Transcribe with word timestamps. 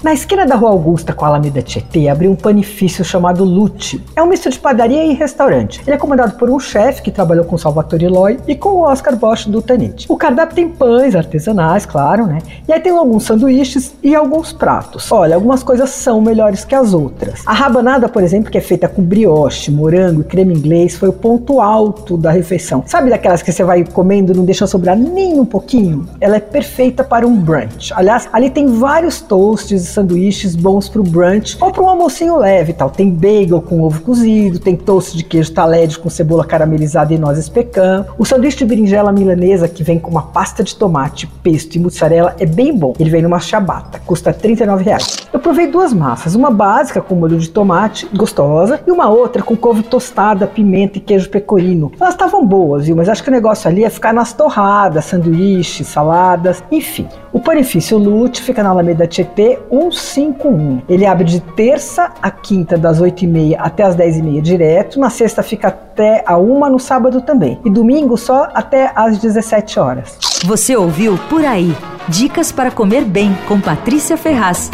Na 0.00 0.14
esquina 0.14 0.46
da 0.46 0.54
Rua 0.54 0.70
Augusta 0.70 1.12
com 1.12 1.24
a 1.24 1.28
Alameda 1.28 1.60
Tietê 1.60 2.08
abriu 2.08 2.30
um 2.30 2.36
panifício 2.36 3.04
chamado 3.04 3.42
Lute. 3.42 4.00
É 4.14 4.22
um 4.22 4.26
misto 4.26 4.48
de 4.48 4.56
padaria 4.56 5.04
e 5.04 5.12
restaurante. 5.12 5.82
Ele 5.84 5.96
é 5.96 5.98
comandado 5.98 6.36
por 6.36 6.48
um 6.48 6.60
chefe 6.60 7.02
que 7.02 7.10
trabalhou 7.10 7.44
com 7.44 7.58
Salvatore 7.58 8.04
Eloy 8.04 8.38
e 8.46 8.54
com 8.54 8.68
o 8.68 8.82
Oscar 8.82 9.16
Bosch 9.16 9.46
do 9.48 9.60
Tanit. 9.60 10.06
O 10.08 10.16
cardápio 10.16 10.54
tem 10.54 10.68
pães 10.68 11.16
artesanais, 11.16 11.84
claro, 11.84 12.28
né? 12.28 12.38
E 12.68 12.72
aí 12.72 12.78
tem 12.78 12.92
alguns 12.92 13.24
sanduíches 13.24 13.92
e 14.00 14.14
alguns 14.14 14.52
pratos. 14.52 15.10
Olha, 15.10 15.34
algumas 15.34 15.64
coisas 15.64 15.90
são 15.90 16.20
melhores 16.20 16.64
que 16.64 16.76
as 16.76 16.94
outras. 16.94 17.42
A 17.44 17.52
rabanada, 17.52 18.08
por 18.08 18.22
exemplo, 18.22 18.52
que 18.52 18.58
é 18.58 18.60
feita 18.60 18.86
com 18.86 19.02
brioche, 19.02 19.68
morango 19.72 20.20
e 20.20 20.24
creme 20.24 20.54
inglês, 20.54 20.96
foi 20.96 21.08
o 21.08 21.12
ponto 21.12 21.60
alto 21.60 22.16
da 22.16 22.30
refeição. 22.30 22.84
Sabe 22.86 23.10
daquelas 23.10 23.42
que 23.42 23.50
você 23.50 23.64
vai 23.64 23.82
comendo 23.82 24.32
e 24.32 24.36
não 24.36 24.44
deixa 24.44 24.64
sobrar 24.64 24.96
nem 24.96 25.40
um 25.40 25.44
pouquinho? 25.44 26.08
Ela 26.20 26.36
é 26.36 26.40
perfeita 26.40 27.02
para 27.02 27.26
um 27.26 27.34
brunch. 27.34 27.92
Aliás, 27.96 28.28
ali 28.32 28.48
tem 28.48 28.68
vários 28.68 29.20
toasts 29.20 29.87
sanduíches 29.88 30.54
bons 30.54 30.88
para 30.88 31.00
o 31.00 31.04
brunch 31.04 31.56
ou 31.60 31.72
para 31.72 31.82
um 31.82 31.88
almocinho 31.88 32.36
leve 32.36 32.72
tal. 32.72 32.90
Tem 32.90 33.10
bagel 33.10 33.60
com 33.60 33.82
ovo 33.82 34.00
cozido, 34.02 34.58
tem 34.58 34.76
toast 34.76 35.16
de 35.16 35.24
queijo 35.24 35.52
taled 35.52 35.98
com 35.98 36.08
cebola 36.08 36.44
caramelizada 36.44 37.12
e 37.12 37.18
nozes 37.18 37.48
pecan. 37.48 38.06
O 38.18 38.24
sanduíche 38.24 38.58
de 38.58 38.64
berinjela 38.64 39.12
milanesa 39.12 39.68
que 39.68 39.82
vem 39.82 39.98
com 39.98 40.10
uma 40.10 40.22
pasta 40.22 40.62
de 40.62 40.74
tomate, 40.74 41.26
pesto 41.42 41.76
e 41.76 41.78
mussarela 41.78 42.34
é 42.38 42.46
bem 42.46 42.76
bom. 42.76 42.94
Ele 42.98 43.10
vem 43.10 43.22
numa 43.22 43.40
ciabatta, 43.40 44.00
custa 44.04 44.32
39 44.32 44.84
reais. 44.84 45.28
Eu 45.32 45.40
provei 45.40 45.66
duas 45.66 45.92
massas, 45.92 46.34
uma 46.34 46.50
básica 46.50 47.00
com 47.00 47.14
molho 47.14 47.38
de 47.38 47.50
tomate, 47.50 48.08
gostosa, 48.14 48.80
e 48.86 48.90
uma 48.90 49.08
outra 49.08 49.42
com 49.42 49.56
couve 49.56 49.82
tostada, 49.82 50.46
pimenta 50.46 50.98
e 50.98 51.00
queijo 51.00 51.28
pecorino. 51.28 51.92
Elas 52.00 52.14
estavam 52.14 52.46
boas, 52.46 52.86
viu? 52.86 52.96
Mas 52.96 53.08
acho 53.08 53.22
que 53.22 53.28
o 53.28 53.32
negócio 53.32 53.68
ali 53.68 53.84
é 53.84 53.90
ficar 53.90 54.12
nas 54.12 54.32
torradas, 54.32 55.04
sanduíches, 55.04 55.86
saladas, 55.86 56.62
enfim. 56.70 57.06
O 57.32 57.40
Panifício 57.40 57.98
Lute 57.98 58.42
fica 58.42 58.62
na 58.62 58.70
Alameda 58.70 59.06
Tietê 59.06 59.58
151. 59.90 60.82
Ele 60.88 61.06
abre 61.06 61.24
de 61.24 61.40
terça 61.40 62.12
a 62.20 62.30
quinta, 62.30 62.76
das 62.76 63.00
8h30 63.00 63.56
até 63.58 63.84
as 63.84 63.96
10h30 63.96 64.40
direto. 64.40 65.00
Na 65.00 65.10
sexta 65.10 65.42
fica 65.42 65.68
até 65.68 66.22
a 66.26 66.36
1 66.36 66.70
no 66.70 66.78
sábado 66.78 67.20
também. 67.20 67.58
E 67.64 67.70
domingo 67.70 68.16
só 68.16 68.48
até 68.52 68.90
às 68.94 69.18
17 69.18 69.78
horas. 69.78 70.18
Você 70.44 70.76
ouviu 70.76 71.18
Por 71.28 71.44
Aí. 71.44 71.74
Dicas 72.08 72.50
para 72.50 72.70
comer 72.70 73.04
bem 73.04 73.36
com 73.46 73.60
Patrícia 73.60 74.16
Ferraz. 74.16 74.70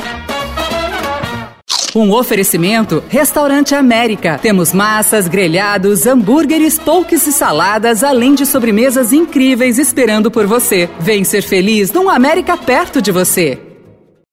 Um 1.94 2.12
oferecimento 2.12 3.04
Restaurante 3.08 3.72
América. 3.74 4.38
Temos 4.42 4.72
massas, 4.72 5.28
grelhados, 5.28 6.06
hambúrgueres, 6.06 6.76
polques 6.76 7.24
e 7.26 7.32
saladas, 7.32 8.02
além 8.02 8.34
de 8.34 8.44
sobremesas 8.44 9.12
incríveis 9.12 9.78
esperando 9.78 10.28
por 10.28 10.44
você. 10.44 10.90
Vem 10.98 11.22
ser 11.22 11.42
feliz 11.42 11.92
num 11.92 12.10
América 12.10 12.56
perto 12.56 13.00
de 13.00 13.12
você. 13.12 13.73